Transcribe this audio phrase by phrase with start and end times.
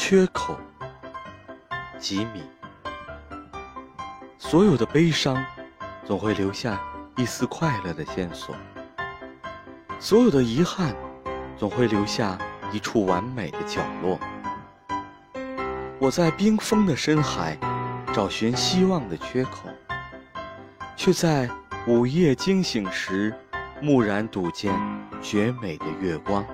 [0.00, 0.56] 缺口
[1.98, 2.42] 吉米
[4.38, 5.44] 所有的悲伤
[6.06, 6.80] 总会留下
[7.16, 8.54] 一丝快乐的线索，
[9.98, 10.94] 所有的遗憾
[11.56, 12.38] 总会留下
[12.70, 14.20] 一处完美的角落。
[15.98, 17.58] 我在冰封的深海
[18.14, 19.68] 找寻希望的缺口，
[20.96, 21.50] 却在
[21.88, 23.34] 午夜惊醒时，
[23.82, 24.72] 蓦然睹见
[25.20, 26.46] 绝美的月光。